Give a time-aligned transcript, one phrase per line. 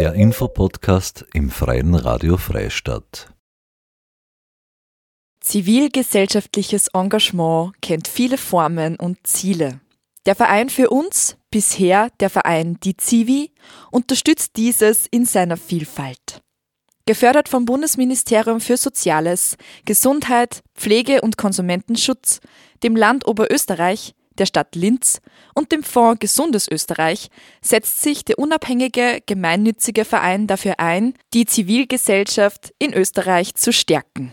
[0.00, 3.34] Der Infopodcast im Freien Radio Freistadt.
[5.42, 9.80] Zivilgesellschaftliches Engagement kennt viele Formen und Ziele.
[10.24, 13.52] Der Verein für uns, bisher der Verein Die Zivi,
[13.90, 16.40] unterstützt dieses in seiner Vielfalt.
[17.04, 22.40] Gefördert vom Bundesministerium für Soziales, Gesundheit, Pflege und Konsumentenschutz,
[22.82, 25.20] dem Land Oberösterreich, der Stadt Linz
[25.54, 27.28] und dem Fonds Gesundes Österreich
[27.62, 34.32] setzt sich der unabhängige gemeinnützige Verein dafür ein, die Zivilgesellschaft in Österreich zu stärken.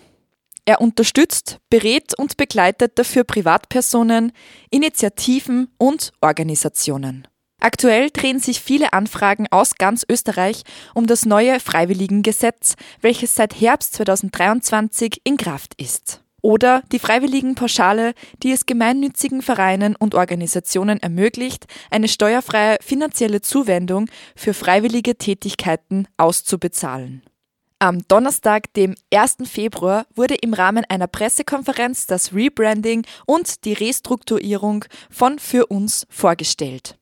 [0.66, 4.34] Er unterstützt, berät und begleitet dafür Privatpersonen,
[4.70, 7.26] Initiativen und Organisationen.
[7.60, 13.94] Aktuell drehen sich viele Anfragen aus ganz Österreich um das neue Freiwilligengesetz, welches seit Herbst
[13.94, 16.22] 2023 in Kraft ist.
[16.42, 24.54] Oder die Freiwilligenpauschale, die es gemeinnützigen Vereinen und Organisationen ermöglicht, eine steuerfreie finanzielle Zuwendung für
[24.54, 27.24] freiwillige Tätigkeiten auszubezahlen.
[27.80, 29.38] Am Donnerstag, dem 1.
[29.46, 36.98] Februar, wurde im Rahmen einer Pressekonferenz das Rebranding und die Restrukturierung von Für uns vorgestellt.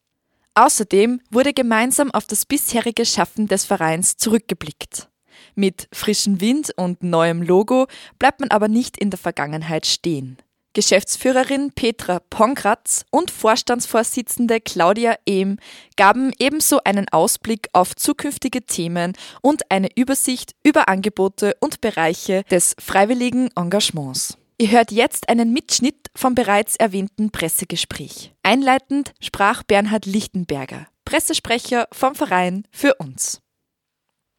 [0.54, 5.10] Außerdem wurde gemeinsam auf das bisherige Schaffen des Vereins zurückgeblickt.
[5.56, 7.88] Mit frischem Wind und neuem Logo
[8.20, 10.38] bleibt man aber nicht in der Vergangenheit stehen.
[10.76, 15.58] Geschäftsführerin Petra Pongratz und Vorstandsvorsitzende Claudia Ehm
[15.96, 22.76] gaben ebenso einen Ausblick auf zukünftige Themen und eine Übersicht über Angebote und Bereiche des
[22.78, 24.38] freiwilligen Engagements.
[24.58, 28.34] Ihr hört jetzt einen Mitschnitt vom bereits erwähnten Pressegespräch.
[28.44, 33.42] Einleitend sprach Bernhard Lichtenberger, Pressesprecher vom Verein für uns.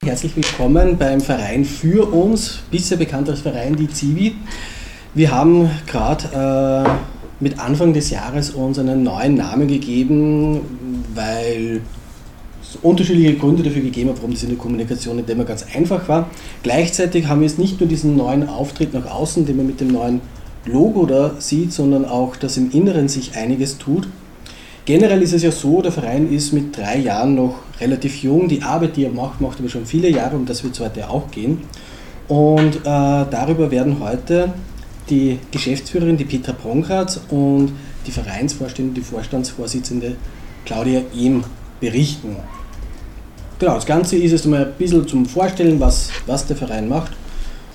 [0.07, 4.37] Herzlich willkommen beim Verein für uns, bisher bekannt als Verein die Zivi.
[5.15, 10.61] Wir haben gerade äh, mit Anfang des Jahres uns einen neuen Namen gegeben,
[11.13, 11.81] weil
[12.83, 16.31] unterschiedliche Gründe dafür gegeben hat, warum das in der Kommunikation nicht immer ganz einfach war.
[16.63, 19.89] Gleichzeitig haben wir jetzt nicht nur diesen neuen Auftritt nach außen, den man mit dem
[19.89, 20.21] neuen
[20.67, 24.07] Logo da sieht, sondern auch, dass im Inneren sich einiges tut.
[24.87, 28.47] Generell ist es ja so, der Verein ist mit drei Jahren noch relativ jung.
[28.47, 31.11] Die Arbeit, die er macht, macht aber schon viele Jahre, um das wird es heute
[31.11, 31.59] auch gehen.
[32.29, 34.53] Und äh, darüber werden heute
[35.11, 37.73] die Geschäftsführerin, die Petra Pongratz und
[38.07, 40.15] die Vereinsvorstände, die Vorstandsvorsitzende
[40.65, 41.43] Claudia Ehm
[41.81, 42.37] berichten.
[43.59, 47.11] Genau, das Ganze ist jetzt mal ein bisschen zum Vorstellen, was, was der Verein macht.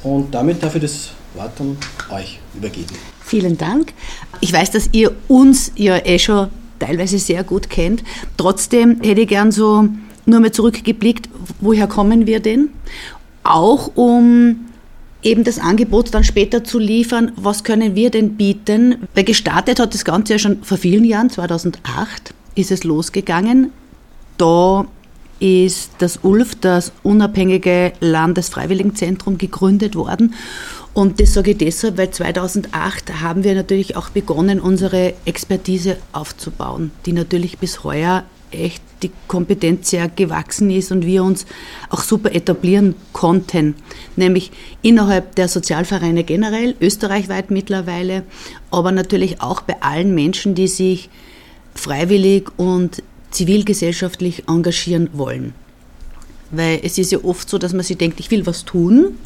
[0.02, 1.76] Und damit darf ich das Wort an
[2.10, 2.96] euch übergeben.
[3.22, 3.94] Vielen Dank.
[4.40, 6.48] Ich weiß, dass ihr uns ja eh schon
[6.82, 8.04] teilweise sehr gut kennt.
[8.38, 9.88] Trotzdem hätte ich gern so
[10.26, 12.70] nur mal zurückgeblickt, woher kommen wir denn?
[13.44, 14.68] Auch um
[15.24, 19.08] eben das Angebot dann später zu liefern, was können wir denn bieten?
[19.14, 23.72] Weil gestartet hat das Ganze ja schon vor vielen Jahren, 2008 ist es losgegangen.
[24.38, 24.86] Da
[25.42, 30.36] ist das ULF, das unabhängige Landesfreiwilligenzentrum, gegründet worden.
[30.94, 36.92] Und das sage ich deshalb, weil 2008 haben wir natürlich auch begonnen, unsere Expertise aufzubauen,
[37.06, 41.46] die natürlich bis heuer echt die Kompetenz sehr gewachsen ist und wir uns
[41.90, 43.76] auch super etablieren konnten,
[44.16, 48.24] nämlich innerhalb der Sozialvereine generell, österreichweit mittlerweile,
[48.70, 51.10] aber natürlich auch bei allen Menschen, die sich
[51.74, 55.54] freiwillig und zivilgesellschaftlich engagieren wollen.
[56.52, 59.18] Weil es ist ja oft so, dass man sich denkt, ich will was tun,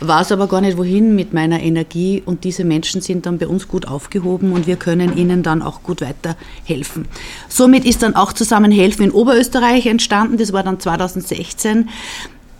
[0.00, 3.68] weiß aber gar nicht wohin mit meiner Energie und diese Menschen sind dann bei uns
[3.68, 7.06] gut aufgehoben und wir können ihnen dann auch gut weiterhelfen.
[7.50, 11.90] Somit ist dann auch Zusammenhelfen in Oberösterreich entstanden, das war dann 2016,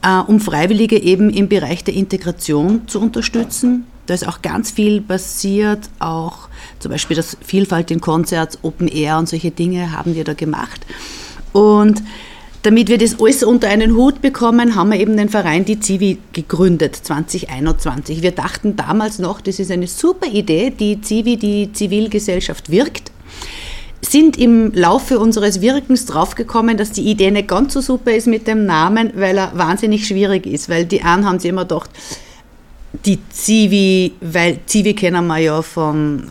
[0.02, 3.86] äh, um Freiwillige eben im Bereich der Integration zu unterstützen.
[4.06, 9.18] Da ist auch ganz viel passiert, auch zum Beispiel das Vielfalt in Konzerts, Open Air
[9.18, 10.84] und solche Dinge haben wir da gemacht.
[11.52, 12.02] Und
[12.62, 16.18] damit wir das alles unter einen Hut bekommen, haben wir eben den Verein Die Zivi
[16.32, 18.20] gegründet, 2021.
[18.20, 23.12] Wir dachten damals noch, das ist eine super Idee, die Zivi, die Zivilgesellschaft wirkt
[24.02, 28.46] sind im Laufe unseres Wirkens draufgekommen, dass die Idee nicht ganz so super ist mit
[28.46, 30.68] dem Namen, weil er wahnsinnig schwierig ist.
[30.68, 31.90] Weil die einen haben sich immer gedacht,
[32.92, 36.30] die Zivi, weil Zivi kennen wir ja von,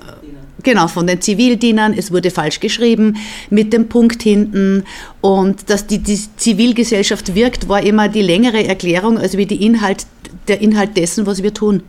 [0.64, 3.18] genau, von den Zivildienern, es wurde falsch geschrieben
[3.50, 4.84] mit dem Punkt hinten.
[5.22, 10.06] Und dass die, die Zivilgesellschaft wirkt, war immer die längere Erklärung, also wie die Inhalt,
[10.48, 11.84] der Inhalt dessen, was wir tun.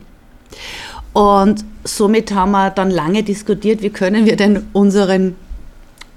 [1.13, 5.35] Und somit haben wir dann lange diskutiert, wie können wir denn unseren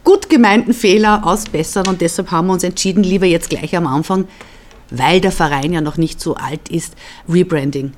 [0.04, 1.88] gut gemeinten Fehler ausbessern.
[1.88, 4.28] Und deshalb haben wir uns entschieden, lieber jetzt gleich am Anfang,
[4.90, 6.94] weil der Verein ja noch nicht so alt ist,
[7.28, 7.92] Rebranding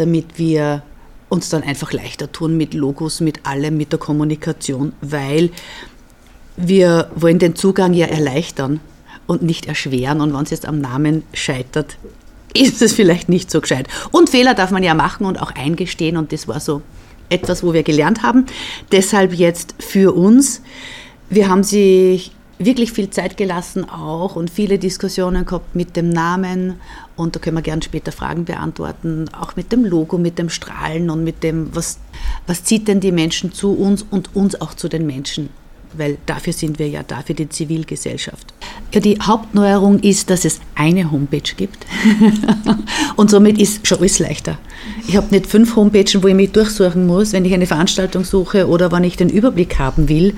[0.00, 0.82] damit wir
[1.28, 5.50] uns dann einfach leichter tun mit Logos, mit allem, mit der Kommunikation, weil
[6.56, 8.80] wir wollen den Zugang ja erleichtern.
[9.30, 10.20] und nicht erschweren.
[10.20, 11.96] Und wenn es jetzt am Namen scheitert,
[12.52, 13.86] ist es vielleicht nicht so gescheit.
[14.10, 16.16] Und Fehler darf man ja machen und auch eingestehen.
[16.16, 16.82] Und das war so
[17.28, 18.46] etwas, wo wir gelernt haben.
[18.90, 20.62] Deshalb jetzt für uns.
[21.28, 26.80] Wir haben sich wirklich viel Zeit gelassen auch und viele Diskussionen gehabt mit dem Namen
[27.20, 31.10] und da können wir gerne später Fragen beantworten, auch mit dem Logo, mit dem Strahlen
[31.10, 31.98] und mit dem, was,
[32.46, 35.50] was zieht denn die Menschen zu uns und uns auch zu den Menschen
[35.92, 38.54] weil dafür sind wir ja da, für die Zivilgesellschaft.
[38.92, 41.86] Ja, die Hauptneuerung ist, dass es eine Homepage gibt
[43.16, 44.58] und somit ist schon alles leichter.
[45.06, 48.68] Ich habe nicht fünf Homepages, wo ich mich durchsuchen muss, wenn ich eine Veranstaltung suche
[48.68, 50.34] oder wenn ich den Überblick haben will,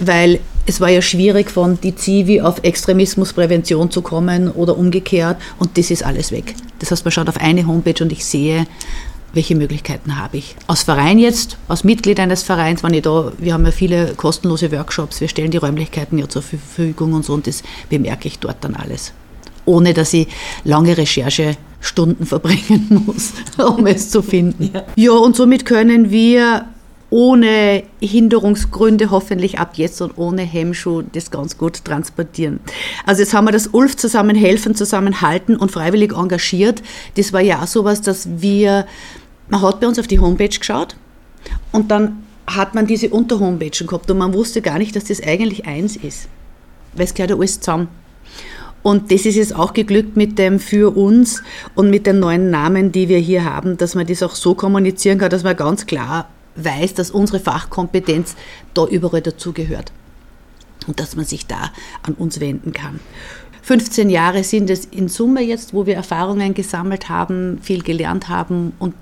[0.00, 5.76] weil es war ja schwierig, von die Zivi auf Extremismusprävention zu kommen oder umgekehrt und
[5.76, 6.54] das ist alles weg.
[6.78, 8.66] Das heißt, man schaut auf eine Homepage und ich sehe,
[9.34, 10.56] welche Möglichkeiten habe ich?
[10.66, 14.70] Als Verein jetzt, als Mitglied eines Vereins, wenn ich da, wir haben ja viele kostenlose
[14.72, 18.58] Workshops, wir stellen die Räumlichkeiten ja zur Verfügung und so und das bemerke ich dort
[18.62, 19.12] dann alles.
[19.66, 20.28] Ohne dass ich
[20.62, 24.70] lange Recherchestunden verbringen muss, um es zu finden.
[24.72, 24.84] Ja.
[24.94, 26.66] ja, und somit können wir
[27.14, 32.58] ohne Hinderungsgründe hoffentlich ab jetzt und ohne Hemmschuh das ganz gut transportieren.
[33.06, 36.82] Also jetzt haben wir das ULF zusammen helfen, zusammenhalten und freiwillig engagiert.
[37.16, 38.86] Das war ja auch sowas, dass wir
[39.48, 40.96] man hat bei uns auf die Homepage geschaut
[41.70, 45.66] und dann hat man diese Unterhomepage gehabt und man wusste gar nicht, dass das eigentlich
[45.66, 46.28] eins ist.
[46.94, 47.86] Weil es gehört ja alles zusammen.
[48.82, 51.44] Und das ist jetzt auch geglückt mit dem für uns
[51.76, 55.18] und mit den neuen Namen, die wir hier haben, dass man das auch so kommunizieren
[55.18, 58.36] kann, dass man ganz klar weiß, dass unsere Fachkompetenz
[58.74, 59.92] da überall dazugehört.
[60.86, 61.70] Und dass man sich da
[62.02, 63.00] an uns wenden kann.
[63.62, 68.74] 15 Jahre sind es in Summe jetzt, wo wir Erfahrungen gesammelt haben, viel gelernt haben
[68.78, 68.94] und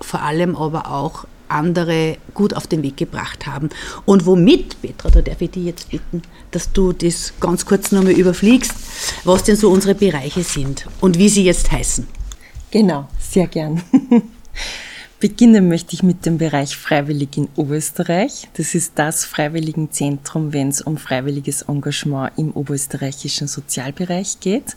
[0.00, 3.68] vor allem aber auch andere gut auf den Weg gebracht haben.
[4.06, 8.12] Und womit, Petra, da darf ich dich jetzt bitten, dass du das ganz kurz nochmal
[8.12, 8.72] überfliegst,
[9.24, 12.06] was denn so unsere Bereiche sind und wie sie jetzt heißen.
[12.70, 13.82] Genau, sehr gern.
[15.20, 18.48] Beginnen möchte ich mit dem Bereich Freiwillig in Oberösterreich.
[18.54, 24.76] Das ist das Freiwilligenzentrum, wenn es um freiwilliges Engagement im oberösterreichischen Sozialbereich geht.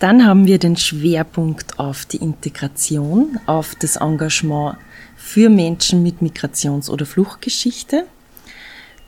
[0.00, 4.78] Dann haben wir den Schwerpunkt auf die Integration, auf das Engagement
[5.16, 8.06] für Menschen mit Migrations- oder Fluchtgeschichte.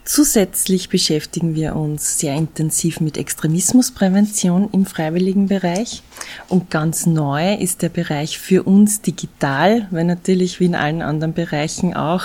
[0.07, 6.03] Zusätzlich beschäftigen wir uns sehr intensiv mit Extremismusprävention im freiwilligen Bereich.
[6.47, 11.33] Und ganz neu ist der Bereich für uns digital, weil natürlich wie in allen anderen
[11.33, 12.21] Bereichen auch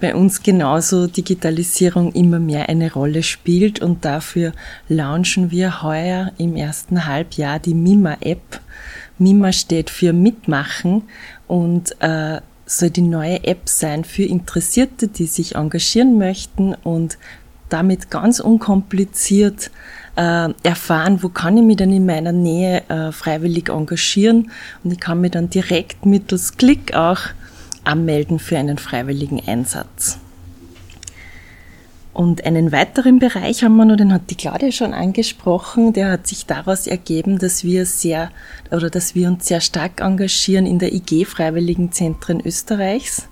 [0.00, 3.82] bei uns genauso Digitalisierung immer mehr eine Rolle spielt.
[3.82, 4.52] Und dafür
[4.88, 8.60] launchen wir heuer im ersten Halbjahr die MIMA-App.
[9.18, 11.02] MIMA steht für Mitmachen
[11.48, 17.18] und äh, soll die neue App sein für Interessierte, die sich engagieren möchten und
[17.68, 19.70] damit ganz unkompliziert
[20.16, 24.50] äh, erfahren, wo kann ich mich denn in meiner Nähe äh, freiwillig engagieren
[24.84, 27.20] und ich kann mich dann direkt mittels Klick auch
[27.84, 30.18] anmelden für einen freiwilligen Einsatz.
[32.18, 36.26] Und einen weiteren Bereich haben wir noch, den hat die Claudia schon angesprochen, der hat
[36.26, 38.32] sich daraus ergeben, dass wir sehr
[38.72, 43.28] oder dass wir uns sehr stark engagieren in der IG Freiwilligenzentren Österreichs.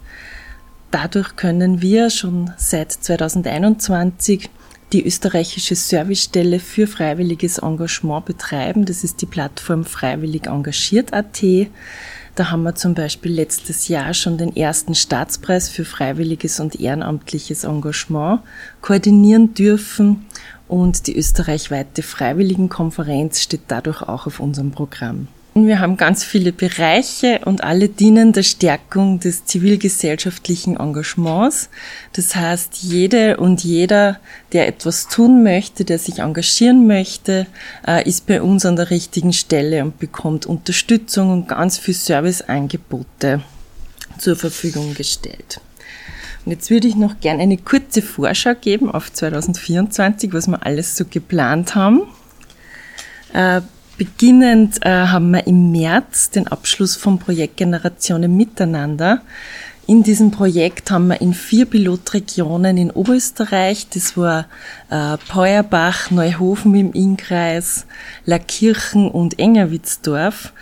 [0.93, 4.51] Dadurch können wir schon seit 2021
[4.93, 8.85] die österreichische Servicestelle für freiwilliges Engagement betreiben.
[8.85, 11.43] Das ist die Plattform freiwillig engagiert.at.
[12.37, 17.65] Da haben wir zum Beispiel letztes Jahr schon den ersten Staatspreis für freiwilliges und ehrenamtliches
[17.65, 18.43] Engagement
[18.83, 20.27] koordinieren dürfen
[20.69, 25.29] und die österreichweite Freiwilligenkonferenz steht dadurch auch auf unserem Programm.
[25.65, 31.71] Wir haben ganz viele Bereiche und alle dienen der Stärkung des zivilgesellschaftlichen Engagements.
[32.13, 34.21] Das heißt, jede und jeder,
[34.53, 37.47] der etwas tun möchte, der sich engagieren möchte,
[37.89, 43.41] äh, ist bei uns an der richtigen Stelle und bekommt Unterstützung und ganz viel Serviceangebote
[44.19, 45.63] zur Verfügung gestellt.
[46.45, 50.99] Und jetzt würde ich noch gerne eine kurze Vorschau geben auf 2024, was wir alles
[50.99, 52.03] so geplant haben.
[53.97, 59.23] Beginnend äh, haben wir im März den Abschluss vom Projekt Generationen Miteinander.
[59.87, 64.47] In diesem Projekt haben wir in vier Pilotregionen in Oberösterreich, das war
[64.91, 67.87] äh, Peuerbach, Neuhofen im Innkreis,
[68.27, 70.53] Lackirchen und Engerwitzdorf,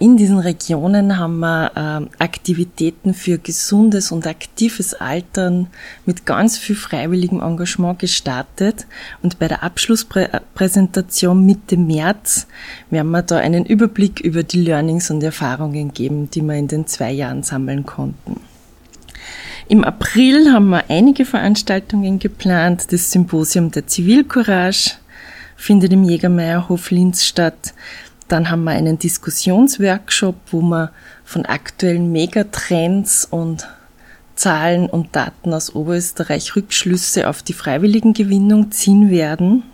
[0.00, 5.66] in diesen Regionen haben wir äh, Aktivitäten für gesundes und aktives Altern
[6.06, 8.86] mit ganz viel freiwilligem Engagement gestartet.
[9.22, 12.46] Und bei der Abschlusspräsentation Mitte März
[12.88, 16.86] werden wir da einen Überblick über die Learnings und Erfahrungen geben, die wir in den
[16.86, 18.40] zwei Jahren sammeln konnten.
[19.68, 24.92] Im April haben wir einige Veranstaltungen geplant, das Symposium der Zivilcourage,
[25.56, 27.74] findet im Jägermeierhof Linz statt.
[28.28, 30.92] Dann haben wir einen Diskussionsworkshop, wo wir
[31.24, 33.66] von aktuellen Megatrends und
[34.34, 39.64] Zahlen und Daten aus Oberösterreich Rückschlüsse auf die Freiwilligengewinnung ziehen werden.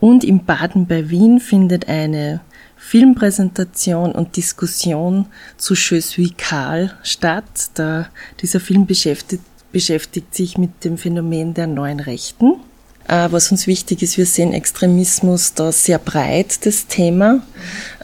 [0.00, 2.40] Und im Baden bei Wien findet eine
[2.76, 5.26] Filmpräsentation und Diskussion
[5.56, 7.70] zu Je suis Karl statt.
[7.74, 8.08] Da,
[8.40, 12.60] dieser Film beschäftigt, beschäftigt sich mit dem Phänomen der neuen Rechten.
[13.08, 17.42] Äh, was uns wichtig ist, wir sehen Extremismus da sehr breit, das Thema.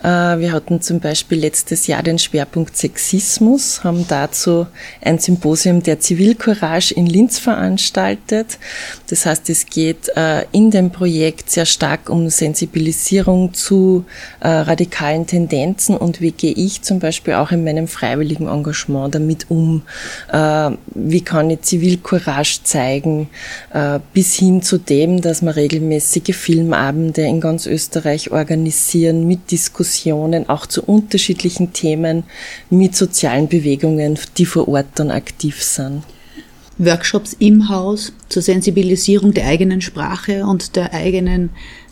[0.02, 4.66] Äh, wir hatten zum Beispiel letztes Jahr den Schwerpunkt Sexismus, haben dazu
[5.00, 8.58] ein Symposium der Zivilcourage in Linz veranstaltet.
[9.08, 14.04] Das heißt, es geht äh, in dem Projekt sehr stark um Sensibilisierung zu
[14.40, 19.82] radikalen Tendenzen und wie gehe ich zum Beispiel auch in meinem freiwilligen Engagement damit um?
[20.30, 23.28] Wie kann ich Zivilcourage zeigen?
[24.12, 29.50] Bis hin zu dem, dass wir regelmäßige Filmabende in ganz Österreich organisieren mit
[29.92, 32.24] Diskussionen auch zu unterschiedlichen Themen
[32.70, 36.02] mit sozialen Bewegungen, die vor Ort dann aktiv sind.
[36.78, 41.50] Workshops im Haus zur Sensibilisierung der eigenen Sprache und der eigenen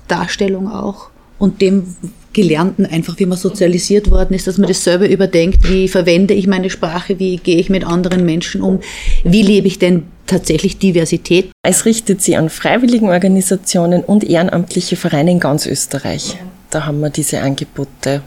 [0.09, 1.95] Darstellung auch und dem
[2.33, 6.47] Gelernten einfach, wie man sozialisiert worden ist, dass man das selber überdenkt, wie verwende ich
[6.47, 8.81] meine Sprache, wie gehe ich mit anderen Menschen um,
[9.25, 11.51] wie lebe ich denn tatsächlich Diversität.
[11.63, 16.37] Es richtet sich an Freiwilligenorganisationen und ehrenamtliche Vereine in ganz Österreich.
[16.71, 18.23] Da haben wir diese Angebote.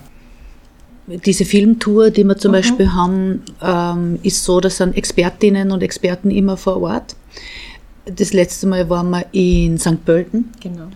[1.08, 2.56] Diese Filmtour, die wir zum mhm.
[2.56, 7.16] Beispiel haben, ähm, ist so, dass sind Expertinnen und Experten immer vor Ort.
[8.06, 10.04] Das letzte Mal waren wir in St.
[10.04, 10.52] Pölten.
[10.62, 10.88] Genau.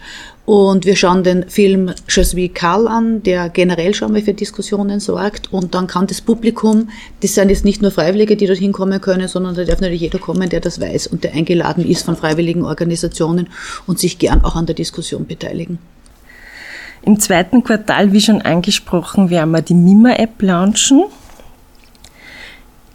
[0.46, 5.02] Und wir schauen den Film Je suis Karl an, der generell schon mal für Diskussionen
[5.02, 5.52] sorgt.
[5.52, 6.90] Und dann kann das Publikum,
[7.22, 10.20] das sind jetzt nicht nur Freiwillige, die dorthin kommen können, sondern da darf natürlich jeder
[10.20, 13.50] kommen, der das weiß und der eingeladen ist von freiwilligen Organisationen
[13.88, 15.80] und sich gern auch an der Diskussion beteiligen.
[17.08, 21.06] Im zweiten Quartal, wie schon angesprochen, werden wir die Mima-App launchen.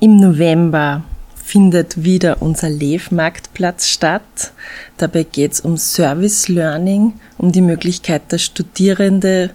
[0.00, 1.02] Im November
[1.42, 4.52] findet wieder unser Lev-Marktplatz statt.
[4.98, 9.54] Dabei geht es um Service Learning, um die Möglichkeit, dass Studierende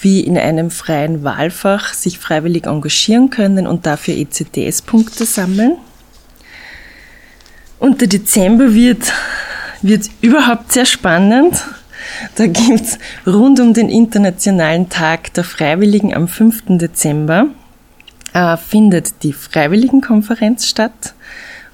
[0.00, 5.76] wie in einem freien Wahlfach sich freiwillig engagieren können und dafür ECTS-Punkte sammeln.
[7.78, 9.12] Und der Dezember wird,
[9.80, 11.62] wird überhaupt sehr spannend.
[12.36, 16.78] Da gibt's rund um den Internationalen Tag der Freiwilligen am 5.
[16.78, 17.46] Dezember
[18.32, 21.14] äh, findet die Freiwilligenkonferenz statt.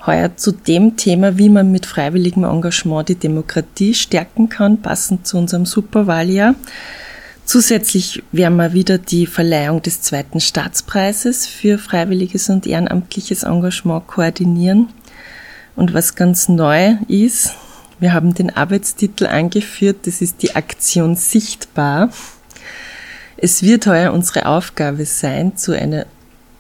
[0.06, 5.36] Heuer zu dem Thema, wie man mit freiwilligem Engagement die Demokratie stärken kann, passend zu
[5.36, 6.54] unserem Superwahljahr.
[7.44, 14.88] Zusätzlich werden wir wieder die Verleihung des zweiten Staatspreises für freiwilliges und ehrenamtliches Engagement koordinieren.
[15.74, 17.54] Und was ganz neu ist,
[18.00, 22.10] wir haben den Arbeitstitel angeführt, das ist die Aktion Sichtbar.
[23.36, 26.06] Es wird heuer unsere Aufgabe sein, zu einer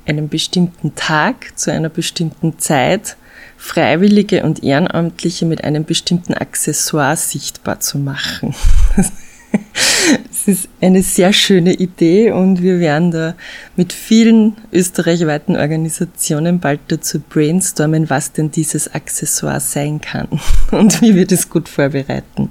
[0.08, 3.16] einem bestimmten Tag, zu einer bestimmten Zeit
[3.58, 8.54] Freiwillige und Ehrenamtliche mit einem bestimmten Accessoire sichtbar zu machen.
[10.28, 13.34] Das ist eine sehr schöne Idee und wir werden da
[13.76, 20.28] mit vielen österreichweiten Organisationen bald dazu brainstormen, was denn dieses Accessoire sein kann
[20.70, 22.48] und wie wir das gut vorbereiten.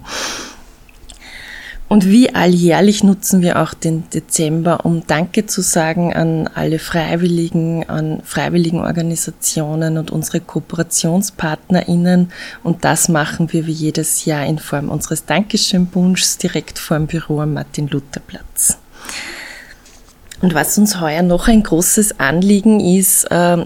[1.90, 7.88] Und wie alljährlich nutzen wir auch den Dezember, um Danke zu sagen an alle Freiwilligen,
[7.88, 12.32] an freiwilligen Organisationen und unsere KooperationspartnerInnen.
[12.64, 17.40] Und das machen wir wie jedes Jahr in Form unseres Dankeschön-Bunschs direkt vor dem Büro
[17.40, 18.80] am Martin-Luther-Platz.
[20.42, 23.66] Und was uns heuer noch ein großes Anliegen ist, äh,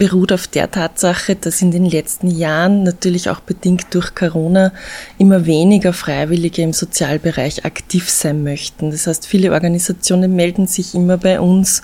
[0.00, 4.72] beruht auf der Tatsache, dass in den letzten Jahren, natürlich auch bedingt durch Corona,
[5.18, 8.92] immer weniger Freiwillige im Sozialbereich aktiv sein möchten.
[8.92, 11.82] Das heißt, viele Organisationen melden sich immer bei uns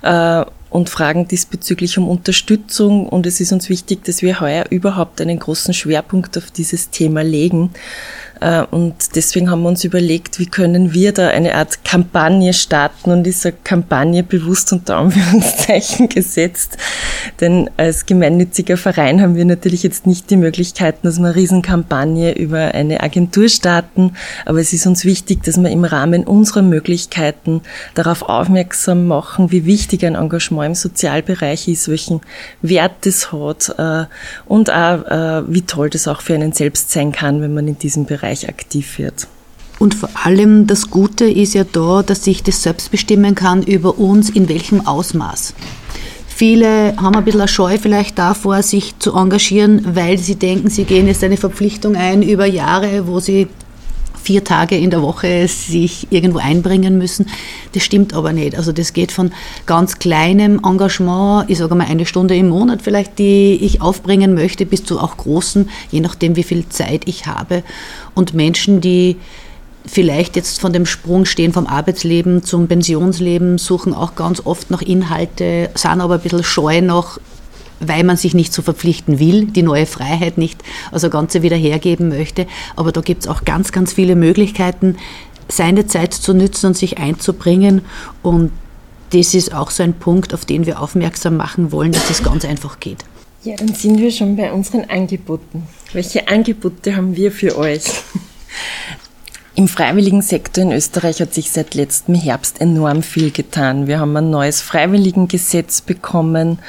[0.00, 3.06] äh, und fragen diesbezüglich um Unterstützung.
[3.06, 7.22] Und es ist uns wichtig, dass wir heuer überhaupt einen großen Schwerpunkt auf dieses Thema
[7.22, 7.68] legen.
[8.40, 13.10] Äh, und deswegen haben wir uns überlegt, wie können wir da eine Art Kampagne starten
[13.10, 16.76] und diese Kampagne bewusst unter Anführungszeichen gesetzt.
[17.40, 22.32] Denn als gemeinnütziger Verein haben wir natürlich jetzt nicht die Möglichkeiten, dass wir eine Riesenkampagne
[22.36, 24.12] über eine Agentur starten.
[24.44, 27.62] Aber es ist uns wichtig, dass wir im Rahmen unserer Möglichkeiten
[27.94, 32.20] darauf aufmerksam machen, wie wichtig ein Engagement im Sozialbereich ist, welchen
[32.62, 34.04] Wert es hat äh,
[34.46, 37.78] und auch, äh, wie toll das auch für einen selbst sein kann, wenn man in
[37.78, 39.26] diesem Bereich Bereich aktiv wird.
[39.78, 43.98] Und vor allem das Gute ist ja da, dass ich das selbst bestimmen kann über
[43.98, 45.54] uns, in welchem Ausmaß.
[46.26, 50.84] Viele haben ein bisschen eine Scheu vielleicht davor, sich zu engagieren, weil sie denken, sie
[50.84, 53.48] gehen jetzt eine Verpflichtung ein über Jahre, wo sie
[54.22, 57.26] vier Tage in der Woche sich irgendwo einbringen müssen.
[57.72, 58.56] Das stimmt aber nicht.
[58.56, 59.32] Also das geht von
[59.66, 64.66] ganz kleinem Engagement, ich sage mal eine Stunde im Monat vielleicht, die ich aufbringen möchte,
[64.66, 67.62] bis zu auch großen, je nachdem wie viel Zeit ich habe.
[68.14, 69.16] Und Menschen, die
[69.86, 74.82] vielleicht jetzt von dem Sprung stehen vom Arbeitsleben zum Pensionsleben, suchen auch ganz oft nach
[74.82, 77.18] Inhalte, sind aber ein bisschen scheu noch,
[77.80, 82.08] weil man sich nicht so verpflichten will, die neue Freiheit nicht, also Ganze wieder hergeben
[82.08, 82.46] möchte.
[82.76, 84.96] Aber da gibt es auch ganz, ganz viele Möglichkeiten,
[85.48, 87.82] seine Zeit zu nützen und sich einzubringen.
[88.22, 88.50] Und
[89.10, 92.44] das ist auch so ein Punkt, auf den wir aufmerksam machen wollen, dass das ganz
[92.44, 92.98] einfach geht.
[93.44, 95.62] Ja, dann sind wir schon bei unseren Angeboten.
[95.92, 97.84] Welche Angebote haben wir für euch?
[99.58, 103.88] Im freiwilligen Sektor in Österreich hat sich seit letztem Herbst enorm viel getan.
[103.88, 106.60] Wir haben ein neues Freiwilligengesetz bekommen,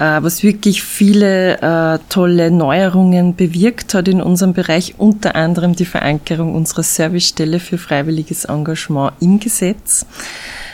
[0.00, 5.84] äh, was wirklich viele äh, tolle Neuerungen bewirkt hat in unserem Bereich, unter anderem die
[5.84, 10.04] Verankerung unserer Servicestelle für freiwilliges Engagement im Gesetz.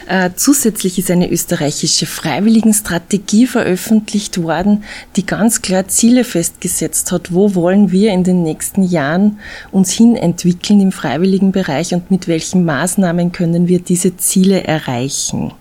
[0.08, 4.84] Äh, zusätzlich ist eine österreichische Freiwilligenstrategie veröffentlicht worden,
[5.16, 9.38] die ganz klar Ziele festgesetzt hat, wo wollen wir in den nächsten Jahren
[9.70, 15.52] uns hin entwickeln im freiwilligen Bereich und mit welchen Maßnahmen können wir diese Ziele erreichen.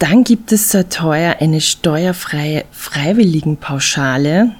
[0.00, 4.56] Dann gibt es seit heuer eine steuerfreie Freiwilligenpauschale,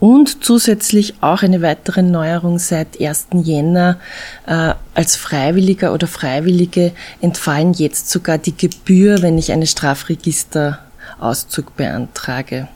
[0.00, 3.28] und zusätzlich auch eine weitere Neuerung seit 1.
[3.42, 3.98] Jänner.
[4.46, 12.68] Äh, als Freiwilliger oder Freiwillige entfallen jetzt sogar die Gebühr, wenn ich einen Strafregisterauszug beantrage.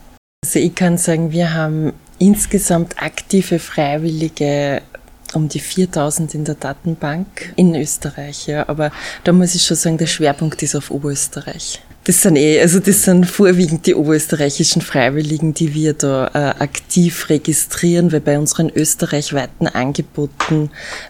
[0.45, 4.81] Also ich kann sagen, wir haben insgesamt aktive Freiwillige
[5.33, 8.69] um die 4000 in der Datenbank in Österreich, ja.
[8.69, 8.91] Aber
[9.23, 11.81] da muss ich schon sagen, der Schwerpunkt ist auf Oberösterreich.
[12.05, 17.29] Das sind eh, also das sind vorwiegend die oberösterreichischen Freiwilligen, die wir da äh, aktiv
[17.29, 20.69] registrieren, weil bei unseren österreichweiten Angeboten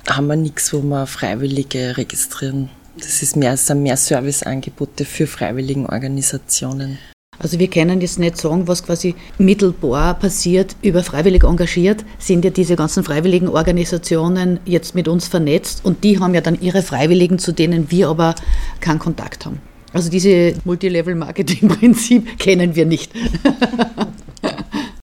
[0.10, 2.70] haben wir nichts, wo wir Freiwillige registrieren.
[2.98, 6.98] Das ist mehr, sind mehr Serviceangebote für Freiwilligenorganisationen.
[7.40, 10.78] Also wir können jetzt nicht sagen, was quasi mittelbar passiert.
[10.82, 16.22] Über freiwillig engagiert sind ja diese ganzen freiwilligen Organisationen jetzt mit uns vernetzt und die
[16.22, 18.36] haben ja dann ihre Freiwilligen, zu denen wir aber
[18.80, 19.60] keinen Kontakt haben.
[19.96, 23.14] Also diese Multilevel-Marketing-Prinzip kennen wir nicht.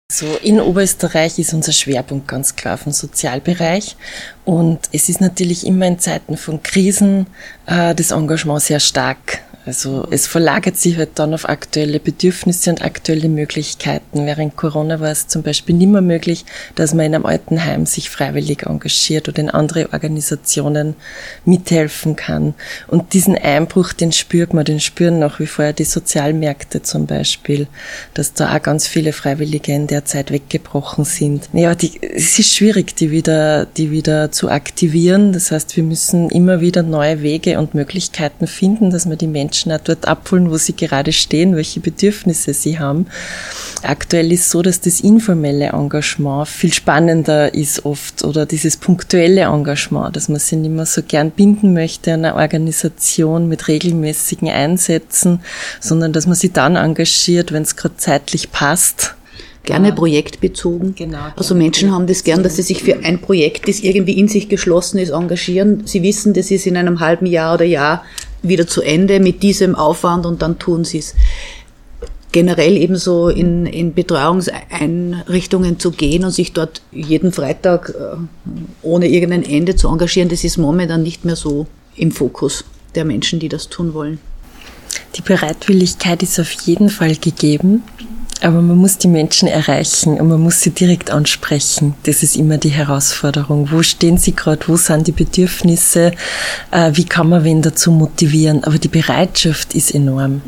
[0.10, 3.98] So, in Oberösterreich ist unser Schwerpunkt ganz klar vom Sozialbereich.
[4.46, 7.28] Und es ist natürlich immer in Zeiten von Krisen
[7.66, 12.82] äh, das Engagement sehr stark also es verlagert sich halt dann auf aktuelle Bedürfnisse und
[12.82, 14.26] aktuelle Möglichkeiten.
[14.26, 18.10] Während Corona war es zum Beispiel nicht mehr möglich, dass man in einem Altenheim sich
[18.10, 20.96] freiwillig engagiert oder in andere Organisationen
[21.44, 22.54] mithelfen kann.
[22.88, 27.68] Und diesen Einbruch, den spürt man, den spüren nach wie vor die Sozialmärkte zum Beispiel,
[28.14, 31.50] dass da auch ganz viele Freiwillige in der Zeit weggebrochen sind.
[31.52, 35.34] Ja, die, es ist schwierig, die wieder, die wieder zu aktivieren.
[35.34, 39.57] Das heißt, wir müssen immer wieder neue Wege und Möglichkeiten finden, dass man die Menschen
[39.58, 43.08] Menschen auch dort abholen, wo sie gerade stehen, welche Bedürfnisse sie haben.
[43.82, 50.16] Aktuell ist so, dass das informelle Engagement viel spannender ist oft oder dieses punktuelle Engagement,
[50.16, 55.40] dass man sich nicht mehr so gern binden möchte an eine Organisation mit regelmäßigen Einsätzen,
[55.80, 59.16] sondern dass man sich dann engagiert, wenn es gerade zeitlich passt
[59.68, 60.96] gerne projektbezogen.
[60.96, 61.28] Genau.
[61.36, 64.50] Also Menschen haben das gern, dass sie sich für ein Projekt, das irgendwie in sich
[64.50, 65.84] geschlossen ist, engagieren.
[65.86, 68.04] Sie wissen, das ist in einem halben Jahr oder Jahr
[68.48, 71.16] wieder zu Ende mit diesem Aufwand und dann tun sie es.
[72.32, 78.18] Generell ebenso in, in Betreuungseinrichtungen zu gehen und sich dort jeden Freitag äh,
[78.82, 83.40] ohne irgendein Ende zu engagieren, das ist momentan nicht mehr so im Fokus der Menschen,
[83.40, 84.20] die das tun wollen.
[85.16, 87.84] Die Bereitwilligkeit ist auf jeden Fall gegeben.
[88.42, 91.96] Aber man muss die Menschen erreichen und man muss sie direkt ansprechen.
[92.04, 93.70] Das ist immer die Herausforderung.
[93.72, 94.68] Wo stehen sie gerade?
[94.68, 96.12] Wo sind die Bedürfnisse?
[96.72, 98.64] Äh, wie kann man wen dazu motivieren?
[98.64, 100.42] Aber die Bereitschaft ist enorm.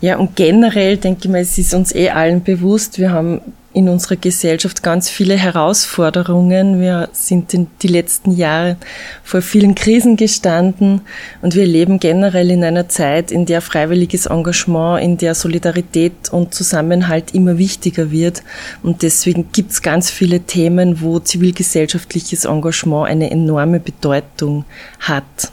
[0.00, 3.40] Ja, und generell denke ich mal, es ist uns eh allen bewusst, wir haben
[3.76, 6.80] in unserer Gesellschaft ganz viele Herausforderungen.
[6.80, 8.78] Wir sind in die letzten Jahre
[9.22, 11.02] vor vielen Krisen gestanden
[11.42, 16.54] und wir leben generell in einer Zeit, in der freiwilliges Engagement, in der Solidarität und
[16.54, 18.42] Zusammenhalt immer wichtiger wird.
[18.82, 24.64] Und deswegen gibt es ganz viele Themen, wo zivilgesellschaftliches Engagement eine enorme Bedeutung
[25.00, 25.52] hat.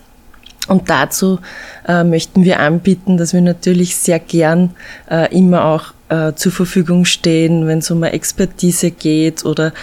[0.70, 1.40] Und dazu
[1.86, 4.70] äh, möchten wir anbieten, dass wir natürlich sehr gern
[5.12, 9.74] äh, immer auch äh, zur Verfügung stehen, wenn es um eine Expertise geht oder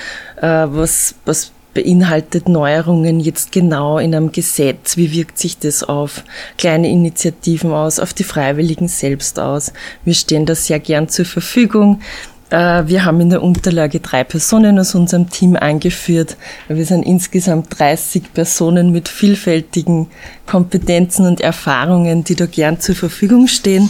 [0.41, 4.97] äh, was, was beinhaltet Neuerungen jetzt genau in einem Gesetz?
[4.97, 6.25] Wie wirkt sich das auf
[6.59, 9.73] kleine Initiativen aus, auf die Freiwilligen selbst aus?
[10.05, 12.01] Wir stehen da sehr gern zur Verfügung.
[12.51, 16.37] Äh, wir haben in der Unterlage drei Personen aus unserem Team eingeführt.
[16.69, 20.09] Wir sind insgesamt 30 Personen mit vielfältigen
[20.47, 23.89] Kompetenzen und Erfahrungen, die da gern zur Verfügung stehen.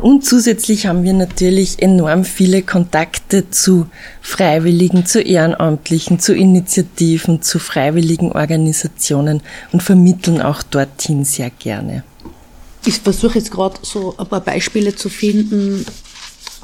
[0.00, 3.86] Und zusätzlich haben wir natürlich enorm viele Kontakte zu
[4.20, 9.40] Freiwilligen, zu Ehrenamtlichen, zu Initiativen, zu freiwilligen Organisationen
[9.72, 12.02] und vermitteln auch dorthin sehr gerne.
[12.86, 15.84] Ich versuche jetzt gerade so ein paar Beispiele zu finden,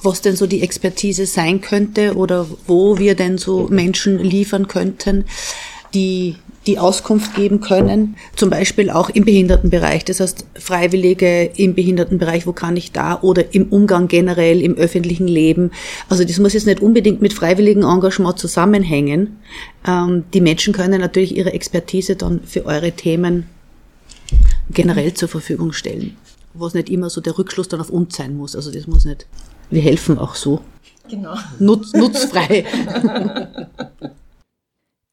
[0.06, 5.24] was denn so die Expertise sein könnte oder wo wir denn so Menschen liefern könnten,
[5.92, 10.04] die die Auskunft geben können, zum Beispiel auch im Behindertenbereich.
[10.04, 15.28] Das heißt, Freiwillige im Behindertenbereich, wo kann ich da oder im Umgang generell, im öffentlichen
[15.28, 15.70] Leben.
[16.08, 19.38] Also das muss jetzt nicht unbedingt mit freiwilligen Engagement zusammenhängen.
[19.86, 23.46] Ähm, die Menschen können natürlich ihre Expertise dann für eure Themen
[24.70, 26.16] generell zur Verfügung stellen.
[26.54, 28.56] Was nicht immer so der Rückschluss dann auf uns sein muss.
[28.56, 29.26] Also das muss nicht
[29.70, 30.60] wir helfen auch so.
[31.08, 31.36] Genau.
[31.58, 32.64] Nutz, nutzfrei.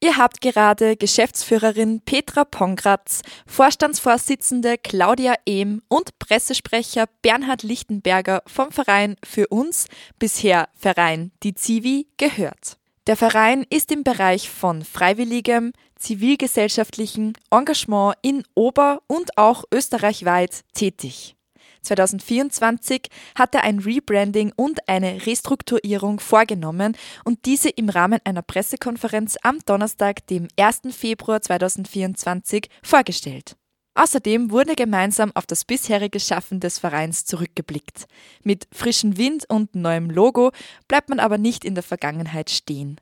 [0.03, 9.15] Ihr habt gerade Geschäftsführerin Petra Pongratz, Vorstandsvorsitzende Claudia Ehm und Pressesprecher Bernhard Lichtenberger vom Verein
[9.23, 9.87] für uns,
[10.19, 12.77] bisher Verein Die Zivi, gehört.
[13.07, 21.37] Der Verein ist im Bereich von freiwilligem, zivilgesellschaftlichen Engagement in Ober- und auch österreichweit tätig.
[21.83, 29.37] 2024 hat er ein Rebranding und eine Restrukturierung vorgenommen und diese im Rahmen einer Pressekonferenz
[29.43, 30.81] am Donnerstag, dem 1.
[30.91, 33.55] Februar 2024, vorgestellt.
[33.95, 38.07] Außerdem wurde gemeinsam auf das bisherige Schaffen des Vereins zurückgeblickt.
[38.43, 40.51] Mit frischem Wind und neuem Logo
[40.87, 42.99] bleibt man aber nicht in der Vergangenheit stehen.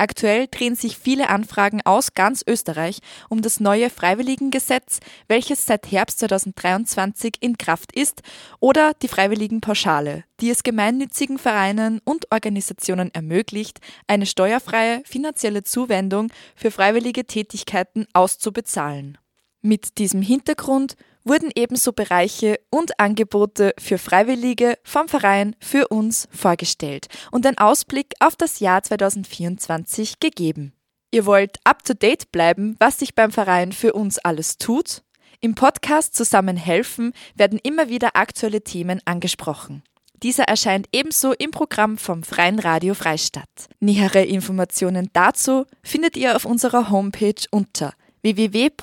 [0.00, 6.20] Aktuell drehen sich viele Anfragen aus ganz Österreich um das neue Freiwilligengesetz, welches seit Herbst
[6.20, 8.22] 2023 in Kraft ist,
[8.60, 16.70] oder die Freiwilligenpauschale, die es gemeinnützigen Vereinen und Organisationen ermöglicht, eine steuerfreie finanzielle Zuwendung für
[16.70, 19.18] freiwillige Tätigkeiten auszubezahlen.
[19.62, 20.94] Mit diesem Hintergrund
[21.28, 28.14] wurden ebenso Bereiche und Angebote für Freiwillige vom Verein für uns vorgestellt und ein Ausblick
[28.20, 30.72] auf das Jahr 2024 gegeben.
[31.10, 35.02] Ihr wollt up-to-date bleiben, was sich beim Verein für uns alles tut?
[35.40, 39.82] Im Podcast Zusammen helfen werden immer wieder aktuelle Themen angesprochen.
[40.22, 43.68] Dieser erscheint ebenso im Programm vom Freien Radio Freistadt.
[43.78, 48.78] Nähere Informationen dazu findet ihr auf unserer Homepage unter www.frf.at.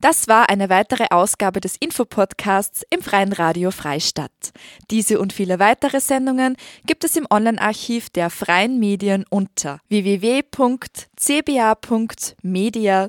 [0.01, 4.51] Das war eine weitere Ausgabe des Infopodcasts im Freien Radio Freistadt.
[4.91, 11.07] Diese und viele weitere Sendungen gibt es im Online-Archiv der freien Medien unter www.cba.media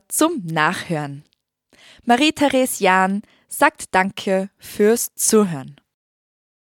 [0.09, 1.25] zum Nachhören.
[2.05, 5.77] Marie-Therese Jahn sagt Danke fürs Zuhören.